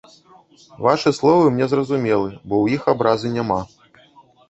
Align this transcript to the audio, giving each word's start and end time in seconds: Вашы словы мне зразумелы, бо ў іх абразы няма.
Вашы 0.85 1.13
словы 1.17 1.45
мне 1.59 1.69
зразумелы, 1.75 2.29
бо 2.49 2.55
ў 2.65 2.81
іх 2.81 2.91
абразы 2.97 3.35
няма. 3.39 3.65